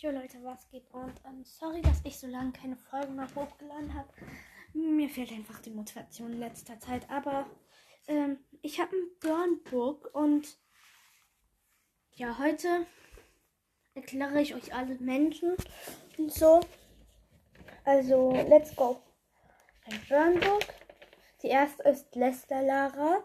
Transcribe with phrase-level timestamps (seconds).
[0.00, 0.88] Jo Leute, was geht?
[0.92, 4.08] Und ähm, sorry, dass ich so lange keine Folgen mehr hochgeladen habe.
[4.72, 7.10] Mir fehlt einfach die Motivation in letzter Zeit.
[7.10, 7.46] Aber
[8.06, 10.56] ähm, ich habe ein Burnbook und
[12.14, 12.86] ja, heute
[13.94, 15.56] erkläre ich euch alle Menschen
[16.16, 16.60] und so.
[17.84, 19.02] Also, let's go.
[19.90, 20.62] Ein Burnbook.
[21.42, 23.24] Die erste ist Lester Lara,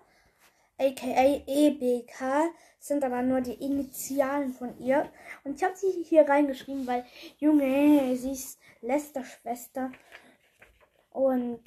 [0.84, 5.10] aka EBK, sind aber nur die Initialen von ihr.
[5.44, 7.06] Und ich habe sie hier reingeschrieben, weil,
[7.38, 9.92] Junge, sie ist Lester Schwester.
[11.12, 11.62] Und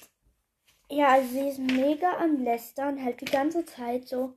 [0.90, 4.34] ja, also sie ist mega am Lester und hält die ganze Zeit so.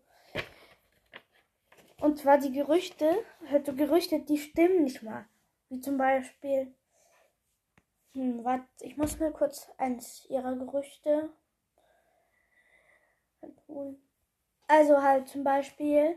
[1.99, 5.25] Und zwar die Gerüchte, halt so Gerüchte, die stimmen nicht mal.
[5.67, 6.73] Wie zum Beispiel,
[8.13, 11.29] hm, warte, ich muss mal kurz eins ihrer Gerüchte
[13.67, 14.01] holen.
[14.69, 16.15] Also halt zum Beispiel,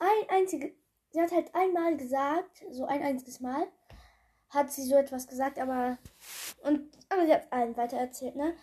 [0.00, 0.72] ein einziges,
[1.10, 3.68] sie hat halt einmal gesagt, so ein einziges Mal,
[4.50, 5.98] hat sie so etwas gesagt, aber,
[6.64, 8.56] und, aber sie hat allen weiter erzählt, ne?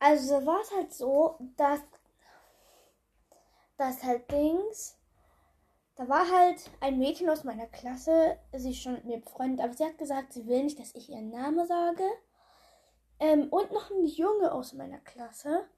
[0.00, 1.80] Also war es halt so, dass,
[3.76, 4.98] dass halt Dings,
[5.94, 9.72] da war halt ein Mädchen aus meiner Klasse, sie ist schon mit mir befreundet, aber
[9.72, 12.02] sie hat gesagt, sie will nicht, dass ich ihren Namen sage.
[13.20, 15.68] Ähm, und noch ein Junge aus meiner Klasse.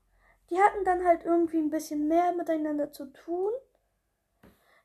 [0.51, 3.53] Die hatten dann halt irgendwie ein bisschen mehr miteinander zu tun.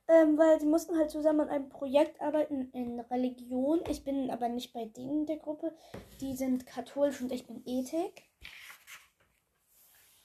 [0.07, 3.81] Ähm, weil sie mussten halt zusammen an einem Projekt arbeiten in Religion.
[3.89, 5.73] Ich bin aber nicht bei denen der Gruppe.
[6.19, 8.23] Die sind katholisch und ich bin Ethik.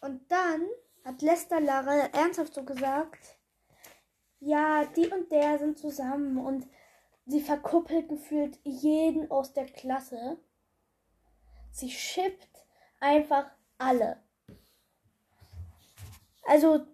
[0.00, 0.66] Und dann
[1.04, 3.38] hat Lester Lara ernsthaft so gesagt,
[4.40, 6.66] ja, die und der sind zusammen und
[7.26, 10.38] sie verkuppelt gefühlt jeden aus der Klasse.
[11.70, 12.66] Sie schippt
[13.00, 14.22] einfach alle.
[16.48, 16.86] Also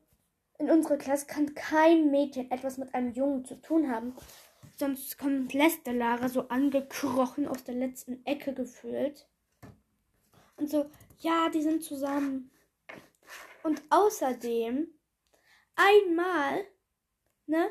[0.59, 4.17] in unserer Klasse kann kein Mädchen etwas mit einem Jungen zu tun haben.
[4.77, 9.29] Sonst kommt Lester Lara so angekrochen aus der letzten Ecke gefühlt.
[10.57, 12.51] Und so, ja, die sind zusammen.
[13.63, 14.89] Und außerdem,
[15.77, 16.65] einmal,
[17.47, 17.71] ne,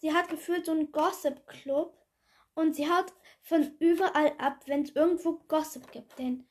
[0.00, 1.96] sie hat gefühlt so einen Gossip-Club
[2.54, 6.44] und sie hat von überall ab, wenn es irgendwo Gossip gibt, denn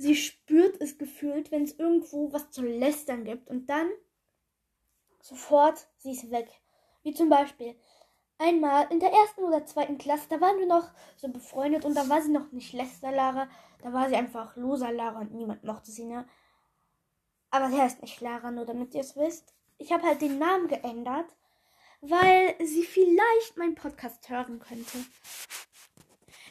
[0.00, 3.88] sie spürt es gefühlt, wenn es irgendwo was zu lästern gibt und dann
[5.20, 6.48] sofort sie ist weg.
[7.02, 7.78] Wie zum Beispiel
[8.38, 12.08] einmal in der ersten oder zweiten Klasse, da waren wir noch so befreundet und da
[12.08, 13.48] war sie noch nicht Lester Lara,
[13.82, 16.26] da war sie einfach Loser Lara und niemand mochte sie, ne?
[17.50, 19.54] Aber sie heißt nicht Lara, nur damit ihr es wisst.
[19.76, 21.26] Ich habe halt den Namen geändert,
[22.00, 24.98] weil sie vielleicht meinen Podcast hören könnte.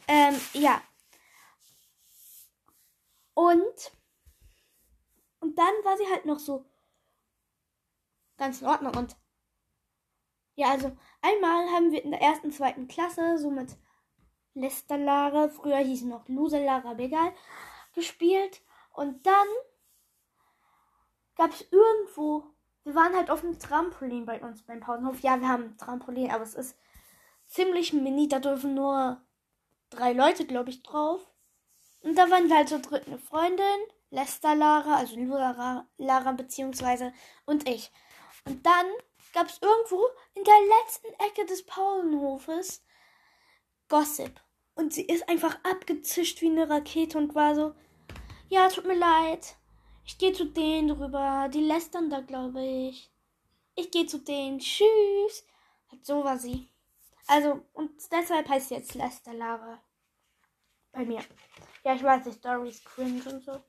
[0.08, 0.82] Ähm, ja.
[3.40, 3.94] Und,
[5.40, 6.66] und dann war sie halt noch so
[8.36, 8.94] ganz in Ordnung.
[8.98, 9.16] Und
[10.56, 10.92] ja, also
[11.22, 13.78] einmal haben wir in der ersten, zweiten Klasse so mit
[14.56, 17.34] Lester Lara, früher hieß noch Loser Lara, egal,
[17.94, 18.62] gespielt.
[18.92, 19.48] Und dann
[21.36, 22.44] gab es irgendwo,
[22.84, 25.22] wir waren halt auf dem Trampolin bei uns beim Pausenhof.
[25.22, 26.78] Ja, wir haben ein Trampolin, aber es ist
[27.46, 29.22] ziemlich mini, da dürfen nur
[29.92, 31.26] drei Leute, glaube ich, drauf.
[32.02, 33.80] Und da waren wir halt so dritt eine Freundin,
[34.10, 37.14] Lester Lara, also Lara, Lara beziehungsweise
[37.46, 37.92] und ich.
[38.46, 38.86] Und dann
[39.34, 42.84] gab es irgendwo in der letzten Ecke des Pausenhofes
[43.88, 44.40] Gossip.
[44.76, 47.76] Und sie ist einfach abgezischt wie eine Rakete und war so,
[48.48, 49.58] ja, tut mir leid.
[50.06, 51.50] Ich gehe zu denen rüber.
[51.54, 53.12] Die lästern da, glaube ich.
[53.76, 54.60] Ich gehe zu denen.
[54.60, 55.46] Tschüss.
[56.02, 56.70] So war sie.
[57.28, 59.84] Also, und deshalb heißt sie jetzt Lester Lara.
[60.92, 61.24] Bei mir.
[61.84, 63.60] Ja, ich weiß, die Story ist cringe und so.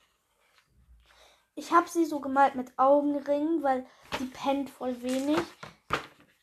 [1.55, 3.87] Ich habe sie so gemalt mit Augenringen, weil
[4.19, 5.39] sie pennt voll wenig.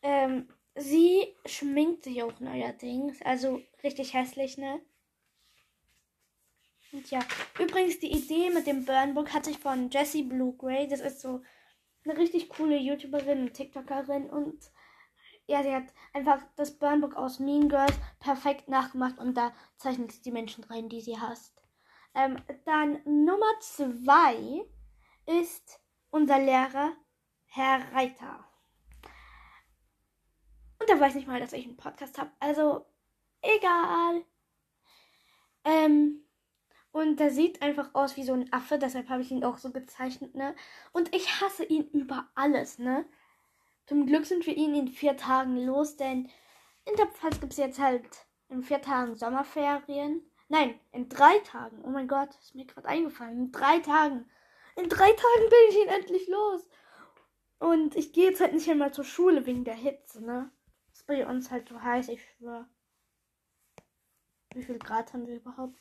[0.02, 3.22] Ähm, sie schminkt sich auch neuerdings.
[3.24, 4.82] Also richtig hässlich, ne?
[6.94, 7.20] Und ja,
[7.60, 10.88] übrigens die Idee mit dem Burnbook hatte ich von Jessie Blue Gray.
[10.88, 11.42] Das ist so
[12.06, 14.72] eine richtig coole YouTuberin und TikTokerin und
[15.48, 20.22] ja, sie hat einfach das Burnbook aus Mean Girls perfekt nachgemacht und da zeichnet sie
[20.22, 21.57] die Menschen rein, die sie hasst.
[22.16, 24.66] Ähm, dann Nummer zwei
[25.26, 26.94] ist unser Lehrer,
[27.46, 28.44] Herr Reiter.
[30.80, 32.32] Und er weiß nicht mal, dass ich einen Podcast habe.
[32.40, 32.86] Also,
[33.42, 34.24] egal.
[35.64, 36.24] Ähm,
[36.92, 39.72] und der sieht einfach aus wie so ein Affe, deshalb habe ich ihn auch so
[39.72, 40.56] gezeichnet, ne?
[40.94, 43.06] Und ich hasse ihn über alles, ne?
[43.86, 46.30] Zum Glück sind wir ihn in vier Tagen los, denn
[46.86, 48.08] in der Pfalz gibt es jetzt halt
[48.50, 50.22] in vier Tagen Sommerferien.
[50.50, 51.84] Nein, in drei Tagen.
[51.84, 53.38] Oh mein Gott, ist mir gerade eingefallen.
[53.38, 54.30] In drei Tagen.
[54.76, 56.70] In drei Tagen bin ich ihn endlich los.
[57.60, 60.52] Und ich gehe jetzt halt nicht einmal zur Schule wegen der Hitze, ne?
[60.94, 62.68] Das bei uns halt so heiß, ich schwöre.
[64.54, 65.80] Wie viel Grad haben wir überhaupt?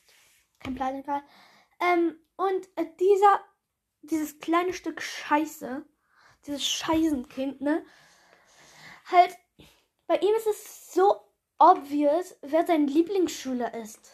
[0.58, 1.22] Kein Plan, egal.
[1.80, 3.44] Ähm, und äh, dieser,
[4.02, 5.84] dieses kleine Stück Scheiße,
[6.46, 7.84] dieses Scheißenkind, ne?
[9.10, 9.36] Halt,
[10.06, 14.10] bei ihm ist es so obvious, wer sein Lieblingsschüler ist.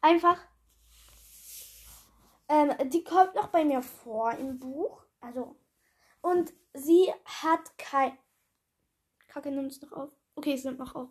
[0.00, 0.38] Einfach.
[2.48, 5.04] Ähm, die kommt noch bei mir vor im Buch.
[5.20, 5.56] Also.
[6.20, 8.16] Und sie hat kein.
[9.28, 10.10] Kacke, nimmt es noch auf.
[10.34, 11.08] Okay, es nimmt noch auf.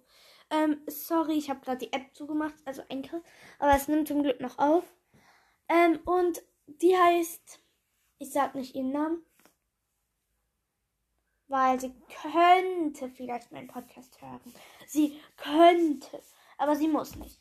[0.49, 3.23] Ähm, sorry, ich habe gerade die App zugemacht, also Enkel.
[3.59, 4.83] Aber es nimmt zum Glück noch auf.
[5.67, 7.63] Ähm, und die heißt.
[8.21, 9.25] Ich sag nicht ihren Namen.
[11.47, 14.53] Weil sie könnte vielleicht meinen Podcast hören.
[14.87, 16.21] Sie könnte.
[16.57, 17.39] Aber sie muss nicht.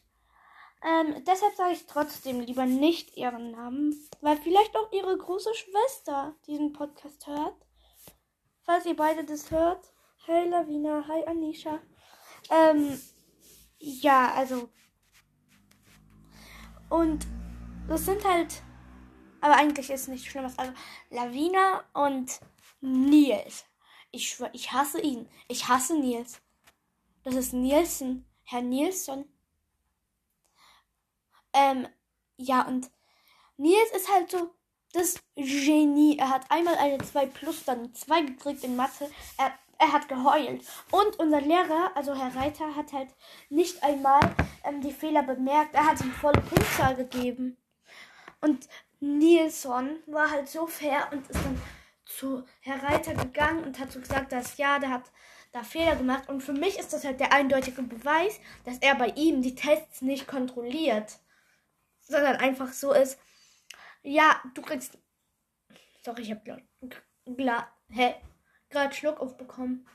[0.84, 6.36] Ähm, deshalb sage ich trotzdem lieber nicht ihren Namen, weil vielleicht auch ihre große Schwester
[6.46, 7.56] diesen Podcast hört.
[8.62, 9.92] Falls ihr beide das hört.
[10.24, 11.80] Hey Lavina, hi Anisha.
[12.50, 13.00] Ähm,
[13.78, 14.68] ja, also.
[16.90, 17.26] Und
[17.88, 18.62] das sind halt.
[19.40, 20.44] Aber eigentlich ist es nicht schlimm.
[20.56, 20.72] Also
[21.10, 22.40] Lavina und
[22.80, 23.64] Nils.
[24.10, 25.28] Ich schwör, ich hasse ihn.
[25.48, 26.40] Ich hasse Nils.
[27.24, 28.26] Das ist Nielsen.
[28.44, 29.24] Herr Nielsen.
[31.58, 31.88] Ähm,
[32.36, 32.90] ja, und
[33.56, 34.50] Nils ist halt so
[34.92, 36.16] das Genie.
[36.18, 39.10] Er hat einmal eine 2 plus, dann 2 gekriegt in Mathe.
[39.36, 40.64] Er, er hat geheult.
[40.90, 43.08] Und unser Lehrer, also Herr Reiter, hat halt
[43.48, 44.20] nicht einmal
[44.64, 45.74] ähm, die Fehler bemerkt.
[45.74, 47.56] Er hat ihm volle Punktzahl gegeben.
[48.40, 48.68] Und
[49.00, 51.60] Nilsson war halt so fair und ist dann
[52.04, 55.10] zu Herr Reiter gegangen und hat so gesagt, dass ja, der hat
[55.52, 56.28] da Fehler gemacht.
[56.28, 60.02] Und für mich ist das halt der eindeutige Beweis, dass er bei ihm die Tests
[60.02, 61.18] nicht kontrolliert
[62.08, 63.18] sondern einfach so ist,
[64.02, 64.98] ja, du kriegst.
[66.02, 66.44] Sorry, ich hab
[67.90, 68.14] hä?
[68.70, 69.86] Gerade Schluck aufbekommen.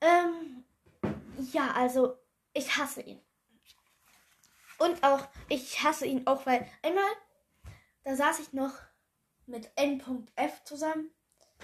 [0.00, 0.64] Ähm,
[1.52, 2.18] ja, also,
[2.52, 3.20] ich hasse ihn.
[4.78, 7.10] Und auch, ich hasse ihn auch, weil einmal,
[8.02, 8.72] da saß ich noch
[9.46, 11.10] mit N.F zusammen.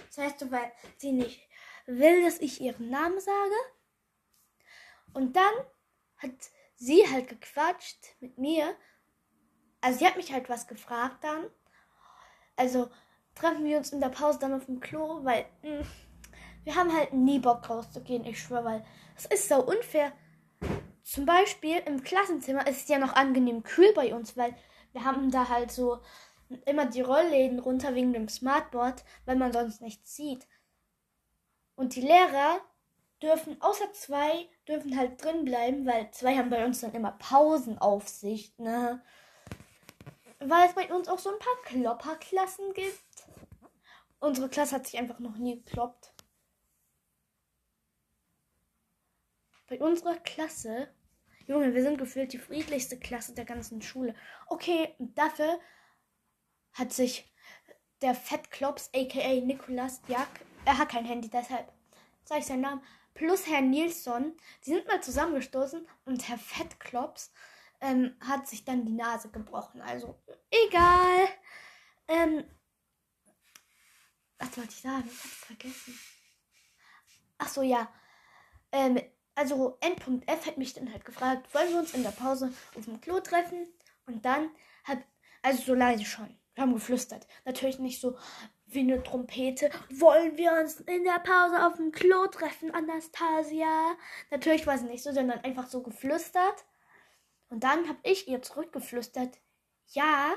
[0.07, 1.41] Das heißt, weil sie nicht
[1.87, 3.55] will, dass ich ihren Namen sage.
[5.13, 5.53] Und dann
[6.17, 8.75] hat sie halt gequatscht mit mir.
[9.81, 11.45] Also sie hat mich halt was gefragt dann.
[12.55, 12.89] Also
[13.35, 15.87] treffen wir uns in der Pause dann auf dem Klo, weil mh, hm,
[16.63, 18.85] wir haben halt nie Bock rauszugehen, ich schwöre, weil
[19.15, 20.11] es ist so unfair.
[21.03, 24.53] Zum Beispiel im Klassenzimmer ist es ja noch angenehm kühl bei uns, weil
[24.91, 25.99] wir haben da halt so
[26.65, 30.47] immer die Rollläden runter wegen dem Smartboard, weil man sonst nichts sieht.
[31.75, 32.59] Und die Lehrer
[33.21, 38.59] dürfen, außer zwei, dürfen halt drin bleiben, weil zwei haben bei uns dann immer Pausenaufsicht,
[38.59, 39.01] ne?
[40.39, 42.99] Weil es bei uns auch so ein paar Klopperklassen gibt.
[44.19, 46.13] Unsere Klasse hat sich einfach noch nie gekloppt.
[49.67, 50.89] Bei unserer Klasse,
[51.45, 54.15] Junge, wir sind gefühlt die friedlichste Klasse der ganzen Schule.
[54.47, 55.59] Okay, dafür
[56.73, 57.29] hat sich
[58.01, 60.29] der Fettklops, aka Nikolas Jack,
[60.65, 61.71] er hat kein Handy, deshalb
[62.23, 62.81] sage ich seinen Namen,
[63.17, 67.33] plus Herr Nilsson, die sind mal zusammengestoßen und Herr Fettklops
[67.81, 69.81] ähm, hat sich dann die Nase gebrochen.
[69.81, 70.21] Also
[70.51, 71.27] egal.
[72.07, 72.45] Ähm,
[74.37, 75.09] was wollte ich sagen?
[75.11, 75.99] Ich hab's vergessen.
[77.39, 77.91] Ach so, ja.
[78.71, 79.01] Ähm,
[79.33, 83.01] also N.F hat mich dann halt gefragt, wollen wir uns in der Pause auf dem
[83.01, 83.67] Klo treffen?
[84.05, 84.51] Und dann
[84.83, 84.99] hat,
[85.41, 86.39] also so leise schon.
[86.53, 87.27] Wir haben geflüstert.
[87.45, 88.17] Natürlich nicht so,
[88.67, 89.69] wie eine Trompete.
[89.89, 93.95] Wollen wir uns in der Pause auf dem Klo treffen, Anastasia?
[94.29, 96.65] Natürlich war es nicht so, sondern einfach so geflüstert.
[97.49, 99.39] Und dann habe ich ihr zurückgeflüstert,
[99.93, 100.33] ja.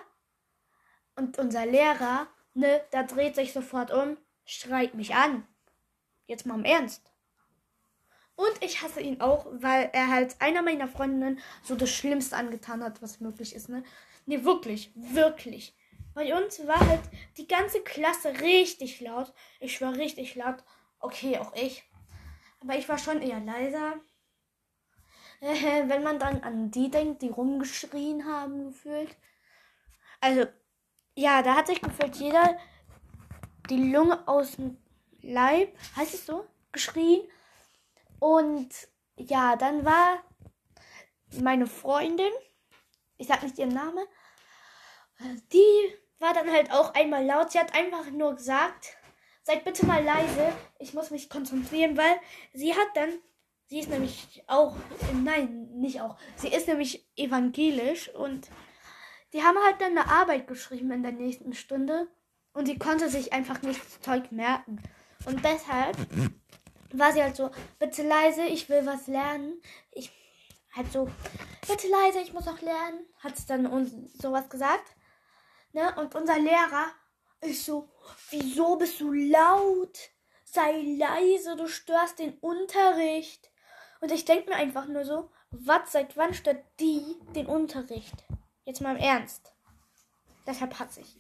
[1.17, 5.47] Und unser Lehrer, ne, da dreht sich sofort um, schreit mich an.
[6.27, 7.11] Jetzt mal im Ernst.
[8.37, 12.83] Und ich hasse ihn auch, weil er halt einer meiner Freundinnen so das Schlimmste angetan
[12.83, 13.83] hat, was möglich ist, ne?
[14.27, 15.75] Ne, wirklich, wirklich.
[16.21, 17.01] Bei uns war halt
[17.39, 19.33] die ganze Klasse richtig laut.
[19.59, 20.63] Ich war richtig laut.
[20.99, 21.83] Okay, auch ich.
[22.61, 23.95] Aber ich war schon eher leiser.
[25.41, 29.17] Wenn man dann an die denkt, die rumgeschrien haben, gefühlt.
[30.21, 30.45] Also,
[31.15, 32.59] ja, da hat sich gefühlt jeder
[33.71, 34.77] die Lunge aus dem
[35.23, 37.23] Leib, heißt es so, geschrien.
[38.19, 38.69] Und
[39.17, 40.23] ja, dann war
[41.41, 42.33] meine Freundin,
[43.17, 44.05] ich sag nicht ihren Namen,
[45.51, 47.51] die war dann halt auch einmal laut.
[47.51, 48.97] Sie hat einfach nur gesagt,
[49.43, 52.17] seid bitte mal leise, ich muss mich konzentrieren, weil
[52.53, 53.11] sie hat dann,
[53.67, 54.77] sie ist nämlich auch,
[55.25, 58.49] nein, nicht auch, sie ist nämlich evangelisch und
[59.33, 62.09] die haben halt dann eine Arbeit geschrieben in der nächsten Stunde
[62.53, 64.83] und sie konnte sich einfach nicht das Zeug merken.
[65.25, 65.97] Und deshalb
[66.93, 69.61] war sie halt so, bitte leise, ich will was lernen.
[69.93, 70.11] Ich
[70.73, 71.09] halt so,
[71.69, 73.07] bitte leise, ich muss auch lernen.
[73.21, 74.97] Hat sie dann uns sowas gesagt.
[75.73, 75.95] Ne?
[75.97, 76.87] Und unser Lehrer
[77.41, 77.89] ist so,
[78.31, 79.99] wieso bist du laut?
[80.45, 83.51] Sei leise, du störst den Unterricht.
[84.01, 88.25] Und ich denke mir einfach nur so, was, seit wann stört die den Unterricht?
[88.65, 89.55] Jetzt mal im Ernst.
[90.47, 91.17] Deshalb hasse ich.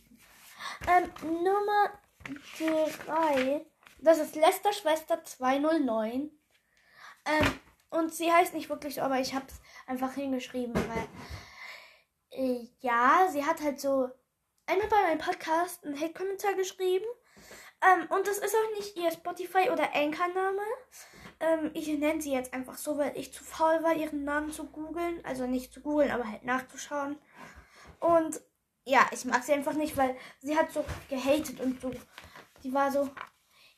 [0.89, 1.93] Ähm, Nummer
[2.59, 3.65] 3.
[3.99, 6.31] Das ist Lester Schwester 209.
[7.27, 11.09] Ähm, und sie heißt nicht wirklich so, aber ich habe es einfach hingeschrieben, weil.
[12.31, 14.09] Äh, ja, sie hat halt so
[14.67, 17.07] einmal bei meinem Podcast einen Hate-Kommentar geschrieben.
[17.83, 20.63] Ähm, und das ist auch nicht ihr Spotify- oder Anchor-Name.
[21.41, 24.65] Ähm, ich nenne sie jetzt einfach so, weil ich zu faul war, ihren Namen zu
[24.65, 25.25] googeln.
[25.25, 27.19] Also nicht zu googeln, aber halt nachzuschauen.
[27.99, 28.41] Und
[28.85, 31.91] ja, ich mag sie einfach nicht, weil sie hat so gehatet und so.
[32.63, 33.09] Die war so,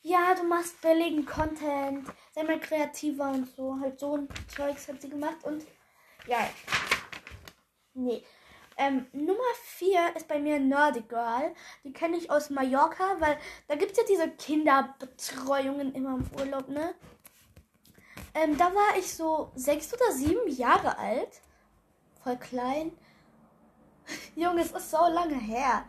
[0.01, 3.79] ja, du machst billigen Content, sei mal kreativer und so.
[3.79, 5.65] Halt so ein Zeugs hat sie gemacht und
[6.27, 6.49] ja.
[7.93, 8.23] Nee.
[8.77, 11.53] Ähm, Nummer 4 ist bei mir Nerdy Girl.
[11.83, 13.37] Die kenne ich aus Mallorca, weil
[13.67, 16.95] da gibt es ja diese Kinderbetreuungen immer im Urlaub, ne?
[18.33, 21.41] Ähm, da war ich so sechs oder sieben Jahre alt.
[22.23, 22.91] Voll klein.
[24.35, 25.85] Junge, es ist so lange her.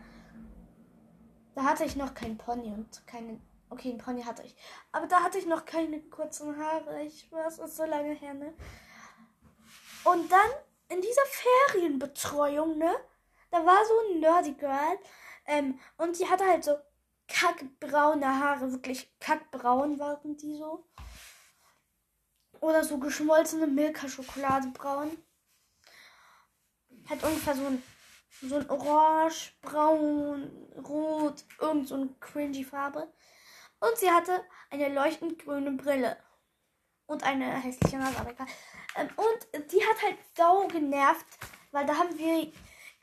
[1.54, 3.40] Da hatte ich noch keinen Pony und keine.
[3.70, 4.54] Okay, einen Pony hatte ich.
[4.92, 7.02] Aber da hatte ich noch keine kurzen Haare.
[7.02, 8.52] Ich weiß, es ist so lange her, ne?
[10.04, 10.50] Und dann
[10.94, 12.94] in dieser Ferienbetreuung, ne?
[13.50, 14.98] Da war so ein Nerdy Girl.
[15.46, 16.76] Ähm, und die hatte halt so
[17.28, 18.72] kackbraune Haare.
[18.72, 20.86] Wirklich kackbraun waren die so.
[22.60, 25.18] Oder so geschmolzene Milka-Schokoladebraun.
[27.08, 27.82] Hat ungefähr so ein
[28.40, 30.50] so ein Orange, Braun,
[30.84, 33.12] Rot, irgend so eine cringy Farbe.
[33.80, 36.16] Und sie hatte eine leuchtend grüne Brille.
[37.06, 38.46] Und eine hässliche Nase, aber egal.
[38.96, 41.26] Ähm, und die hat halt sau genervt,
[41.70, 42.50] weil da haben wir,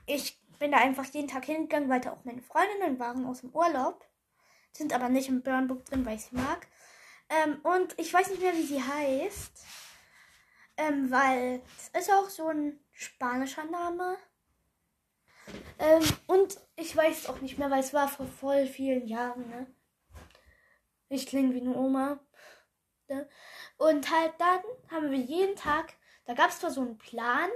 [0.08, 3.53] ich bin da einfach jeden Tag hingegangen, weil da auch meine Freundinnen waren aus dem
[3.53, 4.05] Urlaub.
[4.74, 6.67] Sind aber nicht im Burnbook drin, weil ich sie mag.
[7.29, 9.65] Ähm, und ich weiß nicht mehr, wie sie heißt.
[10.77, 14.17] Ähm, weil es ist auch so ein spanischer Name.
[15.79, 19.67] Ähm, und ich weiß auch nicht mehr, weil es war vor voll vielen Jahren, ne?
[21.10, 22.20] Ich klinge wie eine Oma.
[23.12, 23.27] Ne?
[23.77, 25.94] Und halt dann haben wir jeden Tag,
[26.25, 27.50] da gab es zwar so einen Plan,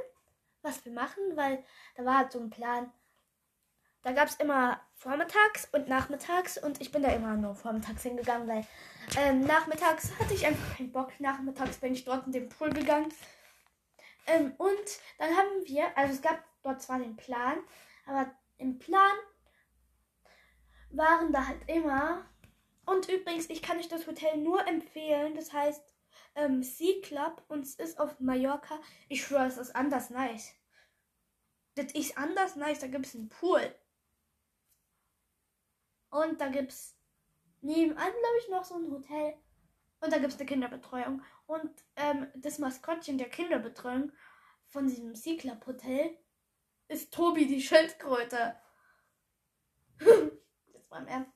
[0.61, 1.63] was wir machen, weil
[1.95, 2.91] da war halt so ein Plan.
[4.01, 8.47] Da gab es immer vormittags und nachmittags und ich bin da immer nur vormittags hingegangen,
[8.47, 8.67] weil
[9.17, 11.13] ähm, nachmittags hatte ich einfach keinen Bock.
[11.19, 13.13] Nachmittags bin ich dort in den Pool gegangen.
[14.27, 17.59] Ähm, und dann haben wir, also es gab dort zwar den Plan,
[18.05, 19.15] aber im Plan
[20.89, 22.25] waren da halt immer.
[22.85, 25.35] Und übrigens, ich kann euch das Hotel nur empfehlen.
[25.35, 25.95] Das heißt
[26.35, 28.79] ähm, Sea Club und es ist auf Mallorca.
[29.09, 30.53] Ich schwöre, es ist anders nice.
[31.75, 32.79] Das ist anders nice.
[32.79, 33.73] Da gibt es einen Pool.
[36.09, 36.97] Und da gibt es
[37.61, 39.35] nebenan, glaube ich, noch so ein Hotel.
[39.99, 41.21] Und da gibt es eine Kinderbetreuung.
[41.47, 44.11] Und ähm, das Maskottchen der Kinderbetreuung
[44.67, 46.17] von diesem Sea Club Hotel
[46.87, 48.55] ist Tobi die Schildkröte.
[49.99, 51.34] das war im Ernst.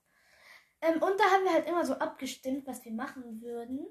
[0.81, 3.87] Ähm, und da haben wir halt immer so abgestimmt, was wir machen würden.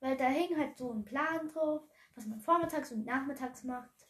[0.00, 1.82] Weil da hing halt so ein Plan drauf,
[2.14, 4.06] was man vormittags und nachmittags macht.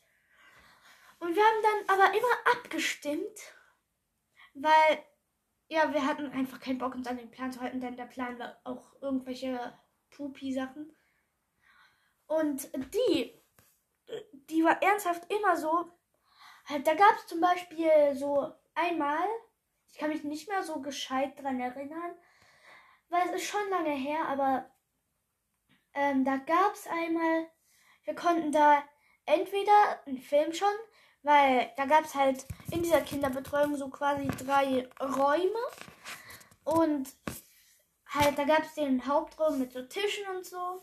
[1.20, 3.38] Und wir haben dann aber immer abgestimmt,
[4.54, 5.04] weil
[5.68, 8.38] ja, wir hatten einfach keinen Bock, uns an den Plan zu halten, denn der Plan
[8.38, 9.78] war auch irgendwelche
[10.10, 10.94] Pupi-Sachen.
[12.26, 13.42] Und die,
[14.50, 15.90] die war ernsthaft immer so,
[16.66, 19.28] Halt, da gab es zum Beispiel so einmal,
[19.90, 22.14] ich kann mich nicht mehr so gescheit dran erinnern,
[23.08, 24.70] weil es ist schon lange her, aber
[25.94, 27.46] ähm, da gab es einmal,
[28.04, 28.82] wir konnten da
[29.26, 30.74] entweder einen Film schon,
[31.22, 35.60] weil da gab es halt in dieser Kinderbetreuung so quasi drei Räume
[36.64, 37.08] und
[38.06, 40.82] halt da gab es den Hauptraum mit so Tischen und so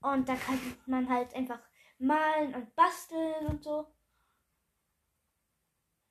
[0.00, 1.60] und da kann man halt einfach
[1.98, 3.86] malen und basteln und so.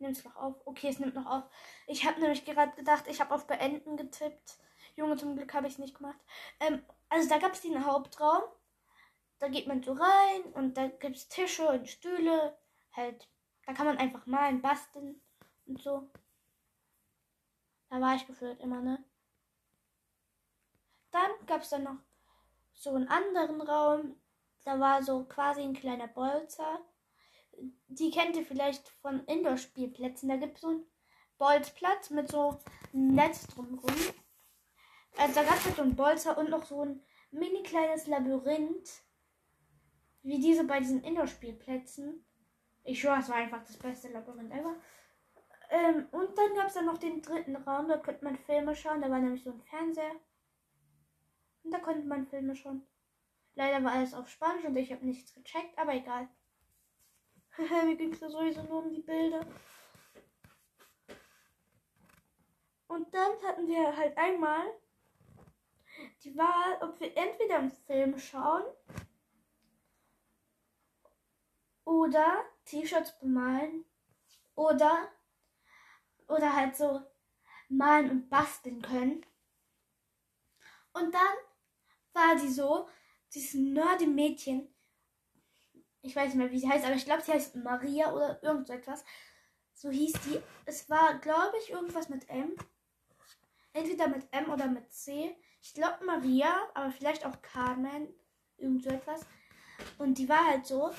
[0.04, 0.56] Nimmt es noch auf?
[0.66, 1.44] Okay, es nimmt noch auf.
[1.88, 4.58] Ich habe nämlich gerade gedacht, ich habe auf Beenden getippt.
[4.98, 6.20] Junge, zum Glück habe ich es nicht gemacht.
[6.60, 8.44] Ähm, also da gab es den Hauptraum.
[9.40, 12.58] Da geht man so rein und da gibt es Tische und Stühle.
[12.92, 13.30] Halt,
[13.66, 15.22] da kann man einfach malen, basteln
[15.68, 16.12] und so.
[17.90, 19.02] Da war ich gefühlt immer, ne?
[21.12, 22.00] Dann gab es dann noch
[22.74, 24.20] so einen anderen Raum.
[24.66, 26.82] Da war so quasi ein kleiner Bolzer
[27.88, 30.30] die kennt ihr vielleicht von Indoor-Spielplätzen.
[30.30, 30.86] Da gibt es so einen
[31.38, 32.60] Bolzplatz mit so
[32.94, 33.96] einem Netz drumherum.
[35.18, 39.04] Also da gab es halt so ein Bolzer und noch so ein mini kleines Labyrinth.
[40.24, 42.26] Wie diese bei diesen Indoor-Spielplätzen.
[42.84, 44.76] Ich schwöre, es war einfach das beste Labyrinth ever.
[45.70, 49.02] Ähm, und dann gab es dann noch den dritten Raum, da konnte man Filme schauen.
[49.02, 50.16] Da war nämlich so ein Fernseher.
[51.64, 52.86] Und da konnte man Filme schauen.
[53.56, 56.28] Leider war alles auf Spanisch und ich habe nichts gecheckt, aber egal.
[57.58, 59.46] Mir ging es da sowieso nur um die Bilder.
[62.88, 64.66] Und dann hatten wir halt einmal
[66.24, 68.64] die Wahl, ob wir entweder einen Film schauen
[71.86, 73.86] oder T-Shirts bemalen
[74.56, 75.10] oder
[76.28, 77.02] oder halt so
[77.70, 79.26] malen und basteln können.
[80.94, 81.36] Und dann
[82.14, 82.88] war sie so,
[83.34, 84.73] dieses nerdy Mädchen,
[86.04, 88.68] ich weiß nicht mehr, wie sie heißt, aber ich glaube, sie heißt Maria oder irgend
[88.68, 89.06] so etwas.
[89.74, 90.40] So hieß die.
[90.66, 92.56] Es war, glaube ich, irgendwas mit M.
[93.72, 95.36] Entweder mit M oder mit C.
[95.62, 98.14] Ich glaube Maria, aber vielleicht auch Carmen.
[98.58, 99.26] Irgend so etwas.
[99.98, 100.92] Und die war halt so,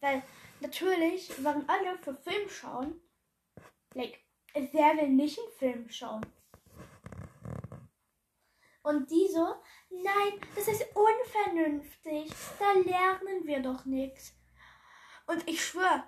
[0.00, 0.22] weil
[0.60, 3.00] natürlich waren alle für Film schauen.
[3.94, 4.20] Like,
[4.54, 6.24] wer will nicht einen Film schauen?
[8.84, 9.54] Und die so,
[9.90, 12.32] nein, das ist unvernünftig.
[12.58, 14.34] Da lernen wir doch nichts.
[15.26, 16.04] Und ich schwöre,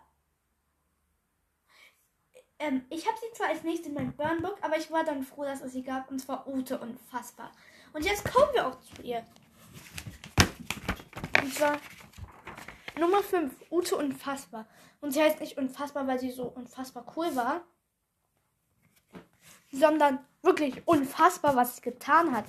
[2.58, 5.44] ähm, ich habe sie zwar als nächstes in meinem Burnbook, aber ich war dann froh,
[5.44, 6.10] dass es sie gab.
[6.10, 7.52] Und zwar Ute unfassbar.
[7.92, 9.24] Und jetzt kommen wir auch zu ihr.
[11.42, 11.78] Und zwar
[12.98, 14.66] Nummer 5, Ute unfassbar.
[15.00, 17.62] Und sie heißt nicht unfassbar, weil sie so unfassbar cool war,
[19.70, 22.46] sondern wirklich unfassbar, was sie getan hat.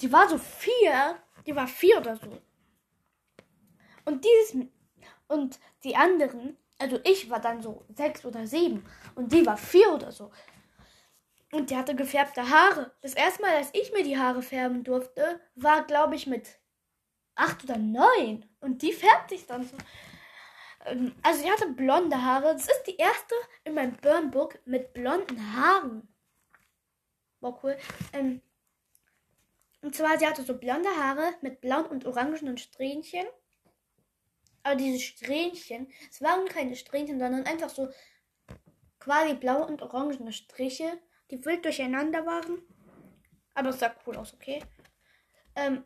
[0.00, 1.16] Die war so vier,
[1.46, 2.42] die war vier oder so.
[4.04, 4.66] Und dieses
[5.28, 9.92] und die anderen, also ich war dann so sechs oder sieben und die war vier
[9.92, 10.30] oder so.
[11.52, 12.92] Und die hatte gefärbte Haare.
[13.00, 16.58] Das erste Mal, als ich mir die Haare färben durfte, war, glaube ich, mit
[17.36, 18.44] acht oder neun.
[18.60, 19.76] Und die färbt sich dann so.
[20.84, 22.54] Ähm, also sie hatte blonde Haare.
[22.54, 26.08] Das ist die erste in meinem Burnbook mit blonden Haaren.
[27.40, 27.76] War cool.
[28.12, 28.40] Ähm,
[29.82, 33.26] und zwar, sie hatte so blonde Haare mit blauen und orangenen Strähnchen.
[34.64, 37.88] Aber diese Strähnchen, es waren keine Strähnchen, sondern einfach so
[38.98, 40.98] quasi blaue und orangene Striche,
[41.30, 42.62] die wild durcheinander waren.
[43.52, 44.62] Aber es sah cool aus, okay?
[45.54, 45.84] Ähm,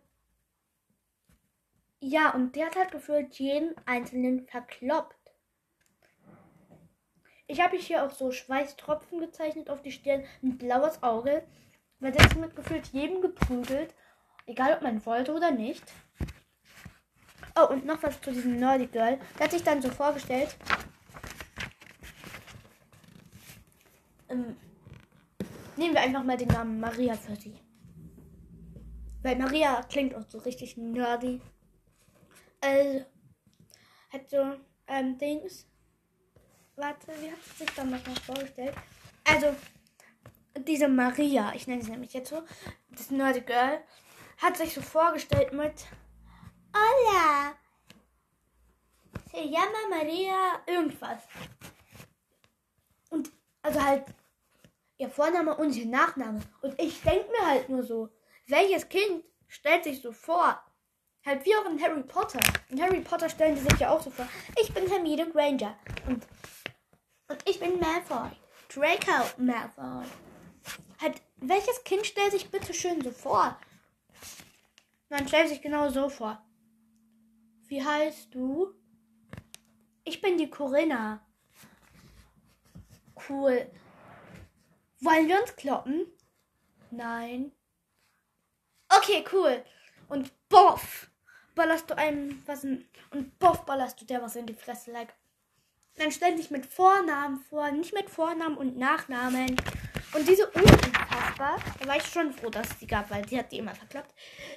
[2.00, 5.16] ja, und der hat halt gefühlt jeden einzelnen verkloppt.
[7.48, 11.44] Ich habe hier auch so Schweißtropfen gezeichnet auf die Stirn, ein blaues Auge,
[11.98, 13.92] weil der ist mit gefühlt jedem geprügelt,
[14.46, 15.82] egal ob man wollte oder nicht.
[17.58, 19.18] Oh, und noch was zu diesem Nerdy Girl.
[19.38, 20.56] Der hat sich dann so vorgestellt.
[24.28, 24.56] Ähm,
[25.76, 27.58] nehmen wir einfach mal den Namen Maria für sie.
[29.22, 31.40] Weil Maria klingt auch so richtig nerdy.
[32.60, 33.04] Also,
[34.12, 34.54] hat so,
[34.86, 35.66] ähm, Dings.
[36.76, 38.74] Warte, wie hat sie sich dann noch vorgestellt?
[39.24, 39.54] Also,
[40.66, 42.42] diese Maria, ich nenne sie nämlich jetzt so,
[42.90, 43.80] das Nerdy Girl,
[44.36, 45.86] hat sich so vorgestellt mit
[46.74, 47.54] Hola.
[49.30, 51.22] Se llama Maria irgendwas.
[53.10, 53.30] Und
[53.62, 54.04] also halt
[54.98, 56.40] ihr Vorname und ihr Nachname.
[56.62, 58.08] Und ich denke mir halt nur so,
[58.46, 60.60] welches Kind stellt sich so vor?
[61.24, 62.40] Halt wie auch in Harry Potter.
[62.68, 64.28] In Harry Potter stellen sie sich ja auch so vor.
[64.60, 65.76] Ich bin Hermine Granger.
[66.06, 66.26] Und,
[67.28, 68.30] und ich bin Malfoy.
[68.72, 70.06] Draco Malfoy.
[71.00, 73.58] Halt, welches Kind stellt sich bitte schön so vor?
[75.10, 76.42] Man stellt sich genau so vor.
[77.68, 78.74] Wie heißt du?
[80.04, 81.20] Ich bin die Corinna.
[83.28, 83.70] Cool.
[85.00, 86.06] Wollen wir uns kloppen?
[86.90, 87.52] Nein.
[88.88, 89.62] Okay, cool.
[90.08, 91.10] Und boff,
[91.54, 95.14] ballerst du einem was in, und boff, ballerst du der was in die Fresse, like.
[95.96, 99.56] Dann stell dich mit Vornamen vor, nicht mit Vornamen und Nachnamen.
[100.14, 103.52] Und diese unfassbar, da war ich schon froh, dass es die gab, weil die hat
[103.52, 104.14] die immer verklappt.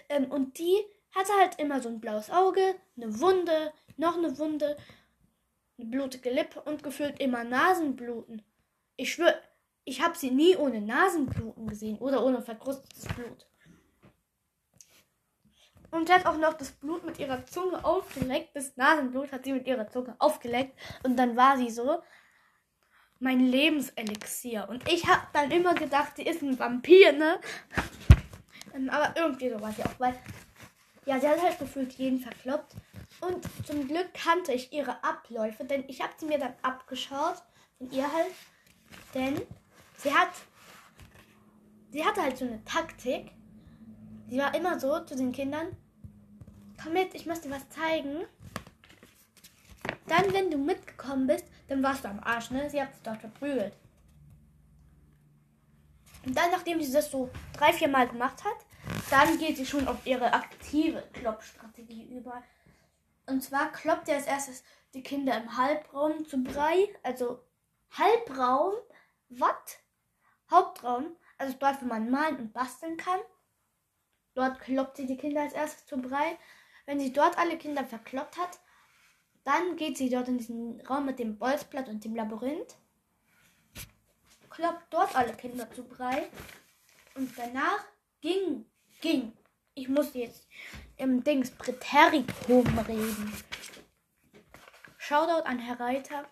[0.08, 4.78] Ähm, und die hatte halt immer so ein blaues Auge, eine Wunde, noch eine Wunde,
[5.78, 8.42] eine blutige Lippe und gefühlt immer Nasenbluten.
[8.96, 9.40] Ich schwöre,
[9.84, 13.48] ich habe sie nie ohne Nasenbluten gesehen oder ohne verkrustetes Blut.
[15.92, 18.56] Und sie hat auch noch das Blut mit ihrer Zunge aufgeleckt.
[18.56, 20.80] Das Nasenblut hat sie mit ihrer Zunge aufgeleckt.
[21.04, 22.02] Und dann war sie so
[23.20, 24.68] mein Lebenselixier.
[24.70, 27.40] Und ich habe dann immer gedacht, sie ist ein Vampir, ne?
[28.90, 30.18] Aber irgendwie so war sie auch, weil
[31.06, 32.76] ja, sie hat halt gefühlt jeden verkloppt.
[33.22, 37.42] Und zum Glück kannte ich ihre Abläufe, denn ich habe sie mir dann abgeschaut
[37.78, 38.34] von ihr halt.
[39.14, 39.42] Denn
[39.98, 40.30] sie hat
[41.92, 43.32] sie hatte halt so eine Taktik.
[44.30, 45.76] Sie war immer so zu den Kindern,
[46.82, 48.24] komm mit, ich muss dir was zeigen.
[50.08, 52.70] Dann, wenn du mitgekommen bist, dann warst du am Arsch, ne?
[52.70, 53.74] Sie hat sich dort verprügelt.
[56.26, 58.66] Und dann, nachdem sie das so drei, vier Mal gemacht hat,
[59.10, 62.44] dann geht sie schon auf ihre aktive Kloppstrategie über.
[63.26, 64.64] Und zwar kloppt sie als erstes
[64.94, 66.94] die Kinder im Halbraum zu Brei.
[67.04, 67.44] Also
[67.92, 68.74] Halbraum,
[69.30, 69.80] Watt,
[70.50, 73.20] Hauptraum, also dort, wo man malen und basteln kann.
[74.34, 76.38] Dort kloppt sie die Kinder als erstes zu Brei.
[76.86, 78.60] Wenn sie dort alle Kinder verkloppt hat,
[79.44, 82.78] dann geht sie dort in diesen Raum mit dem Bolzblatt und dem Labyrinth.
[84.50, 86.30] Kloppt dort alle Kinder zu Brei.
[87.16, 87.86] Und danach
[88.22, 88.66] ging,
[89.02, 89.34] ging.
[89.74, 90.48] Ich muss jetzt
[90.98, 93.34] im Dings Präterikum reden.
[94.98, 96.26] Shoutout an Herr Reiter.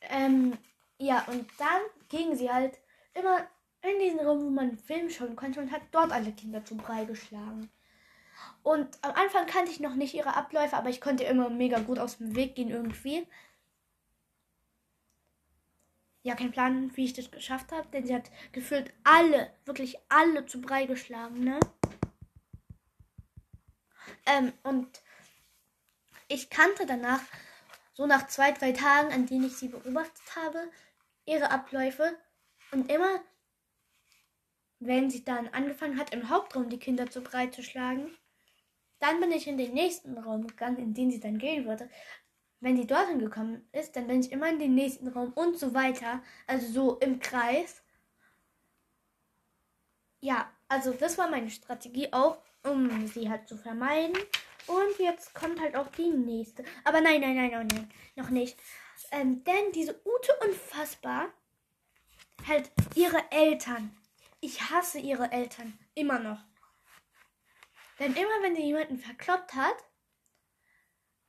[0.00, 0.58] Ähm,
[0.98, 2.78] ja, und dann ging sie halt
[3.14, 3.46] immer
[3.82, 7.04] in diesen Raum, wo man Film schauen konnte und hat dort alle Kinder zu Brei
[7.04, 7.70] geschlagen.
[8.62, 11.98] Und am Anfang kannte ich noch nicht ihre Abläufe, aber ich konnte immer mega gut
[11.98, 13.26] aus dem Weg gehen irgendwie.
[16.22, 20.44] Ja, kein Plan, wie ich das geschafft habe, denn sie hat gefühlt alle, wirklich alle
[20.44, 21.58] zu Brei geschlagen, ne?
[24.26, 25.02] Ähm, und
[26.28, 27.20] ich kannte danach,
[27.94, 30.70] so nach zwei, drei Tagen, an denen ich sie beobachtet habe,
[31.24, 32.16] ihre Abläufe.
[32.70, 33.22] Und immer,
[34.78, 38.16] wenn sie dann angefangen hat, im Hauptraum die Kinder zu breit zu schlagen,
[39.00, 41.90] dann bin ich in den nächsten Raum gegangen, in den sie dann gehen würde.
[42.60, 45.72] Wenn sie dorthin gekommen ist, dann bin ich immer in den nächsten Raum und so
[45.74, 46.22] weiter.
[46.46, 47.82] Also so im Kreis.
[50.20, 54.16] Ja, also das war meine Strategie auch, um sie halt zu vermeiden.
[54.66, 56.64] Und jetzt kommt halt auch die nächste.
[56.84, 58.58] Aber nein, nein, nein, nein, nein noch nicht.
[59.10, 61.32] Ähm, denn diese Ute unfassbar
[62.46, 63.96] halt ihre Eltern.
[64.40, 66.38] Ich hasse ihre Eltern immer noch.
[67.98, 69.76] Denn immer wenn sie jemanden verkloppt hat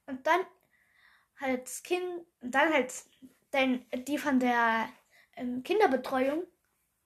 [0.05, 0.39] und dann
[1.41, 2.03] halt das Kind,
[2.41, 2.93] dann halt
[3.53, 4.87] denn die von der
[5.35, 6.43] ähm, Kinderbetreuung,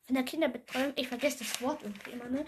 [0.04, 2.46] von der Kinderbetreuung, ich vergesse das Wort irgendwie immer, ne?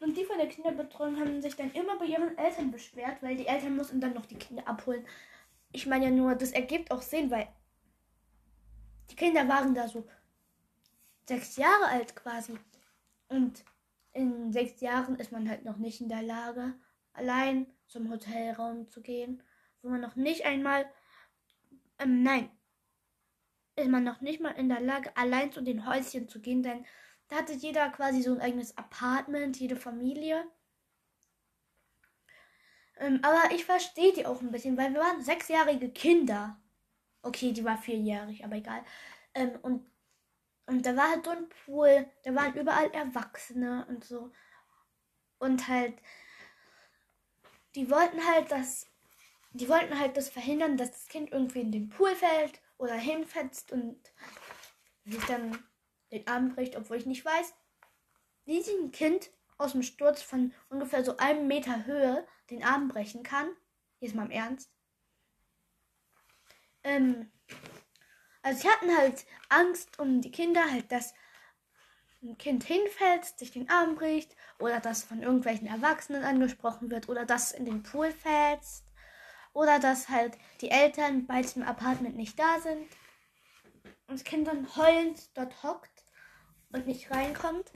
[0.00, 3.46] Und die von der Kinderbetreuung haben sich dann immer bei ihren Eltern beschwert, weil die
[3.46, 5.06] Eltern mussten dann noch die Kinder abholen.
[5.72, 7.48] Ich meine ja nur, das ergibt auch Sinn, weil
[9.10, 10.08] die Kinder waren da so
[11.28, 12.58] sechs Jahre alt quasi.
[13.28, 13.62] Und
[14.12, 16.74] in sechs Jahren ist man halt noch nicht in der Lage,
[17.12, 19.42] allein zum Hotelraum zu gehen,
[19.82, 20.90] wo man noch nicht einmal,
[21.98, 22.50] ähm, nein,
[23.76, 26.84] ist man noch nicht mal in der Lage, allein zu den Häuschen zu gehen, denn
[27.28, 30.44] da hatte jeder quasi so ein eigenes Apartment, jede Familie.
[32.98, 36.60] Ähm, aber ich verstehe die auch ein bisschen, weil wir waren sechsjährige Kinder.
[37.22, 38.82] Okay, die war vierjährig, aber egal.
[39.34, 39.90] Ähm, und
[40.70, 44.30] und da war halt so ein Pool, da waren überall Erwachsene und so.
[45.40, 45.94] Und halt,
[47.74, 48.86] die wollten halt das,
[49.52, 53.72] die wollten halt das verhindern, dass das Kind irgendwie in den Pool fällt oder hinfetzt
[53.72, 53.98] und
[55.04, 55.58] sich dann
[56.12, 57.54] den Arm bricht, obwohl ich nicht weiß,
[58.44, 62.88] wie sich ein Kind aus dem Sturz von ungefähr so einem Meter Höhe den Arm
[62.88, 63.48] brechen kann.
[63.98, 64.70] Jetzt mal im Ernst.
[66.82, 67.30] Ähm,
[68.42, 71.12] also sie hatten halt Angst um die Kinder, halt, dass
[72.22, 77.24] ein Kind hinfällt, sich den Arm bricht oder dass von irgendwelchen Erwachsenen angesprochen wird oder
[77.24, 78.62] dass in den Pool fällt
[79.52, 82.86] oder dass halt die Eltern bei diesem Apartment nicht da sind
[84.06, 86.04] und das Kind dann heulend dort hockt
[86.72, 87.72] und nicht reinkommt.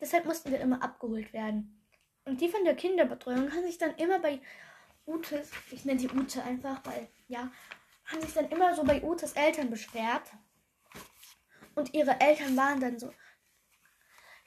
[0.00, 1.84] Deshalb mussten wir immer abgeholt werden.
[2.24, 4.40] Und die von der Kinderbetreuung haben sich dann immer bei
[5.06, 7.50] Ute, ich nenne sie Ute einfach, weil ja,
[8.04, 10.30] haben sich dann immer so bei Utes Eltern beschwert.
[11.74, 13.12] Und ihre Eltern waren dann so,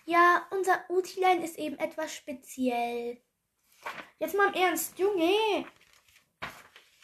[0.06, 3.22] ja, unser Utilein ist eben etwas speziell.
[4.20, 5.66] Jetzt mal im Ernst, Junge.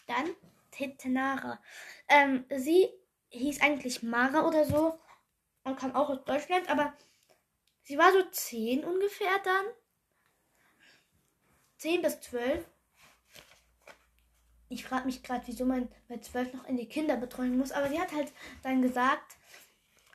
[0.07, 0.35] Dann
[0.71, 1.61] Tetenara.
[2.07, 2.89] Ähm, sie
[3.29, 4.99] hieß eigentlich Mara oder so
[5.63, 6.93] und kam auch aus Deutschland, aber
[7.83, 9.65] sie war so zehn ungefähr dann.
[11.77, 12.65] Zehn bis zwölf
[14.69, 17.71] ich frage mich gerade, wieso man bei zwölf noch in die Kinderbetreuung muss.
[17.71, 18.31] Aber sie hat halt
[18.63, 19.37] dann gesagt,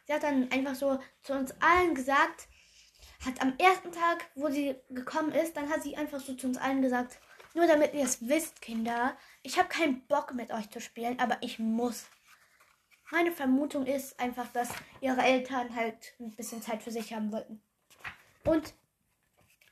[0.06, 2.48] sie hat dann einfach so zu uns allen gesagt,
[3.24, 6.58] hat am ersten Tag, wo sie gekommen ist, dann hat sie einfach so zu uns
[6.58, 7.18] allen gesagt,
[7.54, 11.38] nur damit ihr es wisst, Kinder, ich habe keinen Bock mit euch zu spielen, aber
[11.40, 12.06] ich muss.
[13.10, 17.60] Meine Vermutung ist einfach, dass ihre Eltern halt ein bisschen Zeit für sich haben wollten.
[18.44, 18.72] Und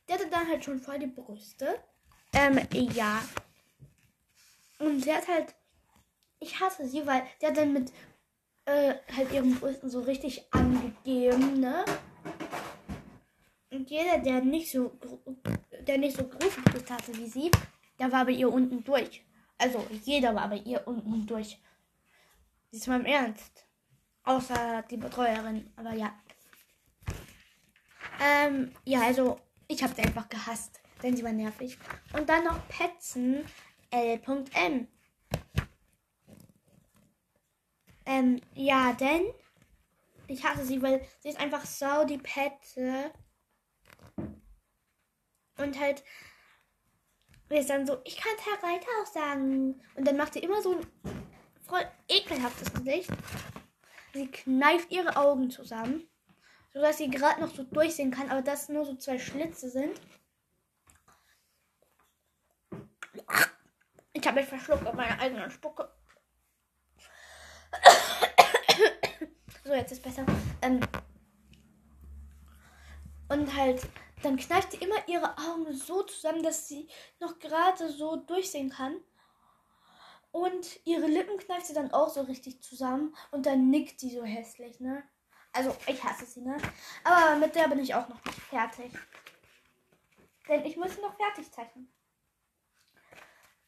[0.08, 1.82] der hatte dann halt schon voll die Brüste.
[2.34, 2.60] Ähm,
[2.92, 3.22] ja.
[4.78, 5.54] Und sie hat halt.
[6.38, 7.92] Ich hasse sie, weil sie hat dann mit
[8.64, 11.84] äh, halt ihren Brüsten so richtig angegeben, ne?
[13.70, 14.98] Und jeder, der nicht so,
[15.86, 17.50] der nicht so große Brüste hatte wie sie,
[17.98, 19.24] der war bei ihr unten durch.
[19.58, 21.58] Also jeder war bei ihr unten durch.
[22.72, 23.66] Diesmal im Ernst.
[24.24, 26.12] Außer die Betreuerin, aber ja.
[28.20, 31.78] Ähm, ja, also ich habe sie einfach gehasst, denn sie war nervig.
[32.12, 33.44] Und dann noch Petzen
[33.90, 34.88] L.M.
[38.06, 39.22] Ähm, ja, denn
[40.26, 43.10] ich hasse sie, weil sie ist einfach sau die Petze.
[45.60, 46.02] Und halt,
[47.48, 49.82] ist dann so, ich kann Herr Reiter auch sagen.
[49.94, 50.86] Und dann macht sie immer so ein
[51.66, 53.10] voll ekelhaftes Gesicht.
[54.12, 56.08] Sie kneift ihre Augen zusammen,
[56.72, 60.00] sodass sie gerade noch so durchsehen kann, aber das nur so zwei Schlitze sind.
[64.12, 65.88] Ich habe mich verschluckt auf meine eigene Spucke.
[69.64, 70.26] so, jetzt ist besser.
[70.62, 70.80] Ähm
[73.28, 73.88] und halt,
[74.22, 76.88] dann kneift sie immer ihre Augen so zusammen, dass sie
[77.20, 78.96] noch gerade so durchsehen kann.
[80.32, 83.14] Und ihre Lippen kneift sie dann auch so richtig zusammen.
[83.30, 85.02] Und dann nickt sie so hässlich, ne?
[85.52, 86.56] Also, ich hasse sie, ne?
[87.02, 88.92] Aber mit der bin ich auch noch nicht fertig.
[90.48, 91.92] Denn ich muss noch fertig zeichnen.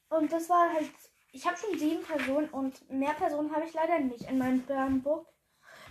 [0.08, 0.90] Und das war halt.
[1.34, 5.26] Ich habe schon sieben Personen und mehr Personen habe ich leider nicht in meinem Burnbook.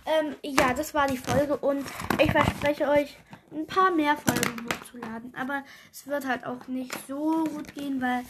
[0.06, 1.84] Ähm, ja, das war die Folge und
[2.20, 3.16] ich verspreche euch,
[3.54, 5.34] ein paar mehr Folgen hochzuladen.
[5.34, 8.24] Aber es wird halt auch nicht so gut gehen, weil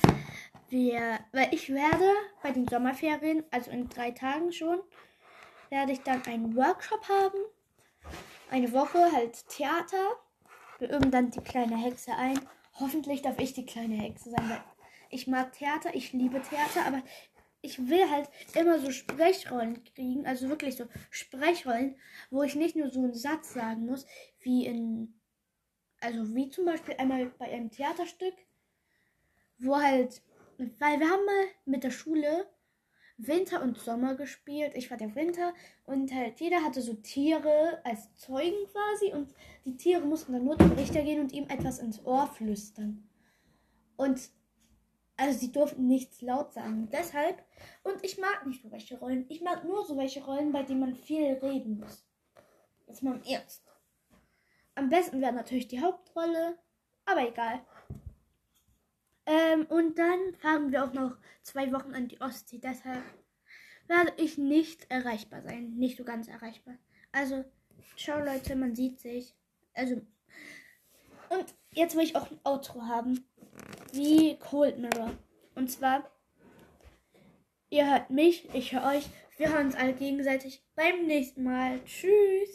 [0.69, 2.11] wir, weil ich werde
[2.43, 4.81] bei den Sommerferien, also in drei Tagen schon,
[5.71, 7.39] werde ich dann einen Workshop haben.
[8.51, 10.17] Eine Woche halt Theater.
[10.79, 12.41] Wir üben dann die kleine Hexe ein.
[12.81, 14.63] Hoffentlich darf ich die kleine Hexe sein, weil
[15.11, 17.03] ich mag Theater, ich liebe Theater, aber
[17.63, 21.97] ich will halt immer so Sprechrollen kriegen, also wirklich so Sprechrollen,
[22.31, 24.05] wo ich nicht nur so einen Satz sagen muss,
[24.41, 25.15] wie in,
[26.01, 28.35] also wie zum Beispiel einmal bei einem Theaterstück,
[29.59, 30.23] wo halt,
[30.59, 32.47] weil wir haben mal mit der Schule
[33.17, 34.73] Winter und Sommer gespielt.
[34.75, 39.33] Ich war der Winter und halt jeder hatte so Tiere als Zeugen quasi und
[39.65, 43.09] die Tiere mussten dann nur zum Richter gehen und ihm etwas ins Ohr flüstern.
[43.97, 44.21] Und
[45.23, 46.89] also sie durften nichts laut sagen.
[46.91, 47.41] Deshalb,
[47.85, 49.25] und ich mag nicht so welche Rollen.
[49.29, 52.05] Ich mag nur so welche Rollen, bei denen man viel reden muss.
[52.89, 53.63] Jetzt mal im Ernst.
[54.75, 56.59] Am besten wäre natürlich die Hauptrolle,
[57.05, 57.61] aber egal.
[59.27, 62.59] Ähm, und dann fahren wir auch noch zwei Wochen an die Ostsee.
[62.59, 63.05] Deshalb
[63.87, 65.75] werde ich nicht erreichbar sein.
[65.75, 66.75] Nicht so ganz erreichbar.
[67.13, 67.45] Also,
[67.97, 69.37] ciao Leute, man sieht sich.
[69.73, 70.03] Also,
[71.33, 73.27] und jetzt will ich auch ein Outro haben.
[73.93, 75.11] Wie Cold Mirror.
[75.55, 76.11] Und zwar,
[77.71, 79.05] ihr hört mich, ich höre euch.
[79.37, 81.81] Wir hören uns alle gegenseitig beim nächsten Mal.
[81.85, 82.51] Tschüss.